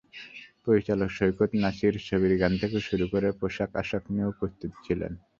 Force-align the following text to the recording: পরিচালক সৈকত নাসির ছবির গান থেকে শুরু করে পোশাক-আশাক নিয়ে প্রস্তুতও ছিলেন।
পরিচালক 0.65 1.09
সৈকত 1.11 1.51
নাসির 1.55 1.95
ছবির 2.07 2.33
গান 2.41 2.53
থেকে 2.61 2.77
শুরু 2.87 3.05
করে 3.07 3.27
পোশাক-আশাক 3.39 4.03
নিয়ে 4.11 4.37
প্রস্তুতও 4.39 4.81
ছিলেন। 4.85 5.11